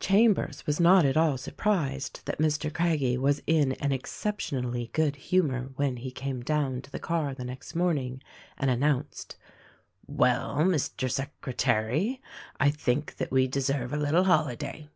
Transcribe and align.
Chambers 0.00 0.66
was 0.66 0.78
not 0.78 1.06
at 1.06 1.16
all 1.16 1.38
surprised 1.38 2.20
that 2.26 2.36
Mr. 2.38 2.70
Craggie 2.70 3.16
was 3.16 3.40
in 3.46 3.72
an 3.80 3.90
exceptionally 3.90 4.90
good 4.92 5.16
humor 5.16 5.70
when 5.76 5.96
he 5.96 6.10
came 6.10 6.42
down 6.42 6.82
to 6.82 6.90
the 6.90 6.98
car 6.98 7.32
the 7.32 7.42
next 7.42 7.74
morning 7.74 8.20
and 8.58 8.70
announced: 8.70 9.38
"Well, 10.06 10.56
Mr. 10.56 11.10
Secretary, 11.10 12.20
I 12.60 12.68
think 12.68 13.16
that 13.16 13.30
we 13.32 13.46
deserve 13.48 13.94
a 13.94 13.96
little 13.96 14.24
holiday. 14.24 14.90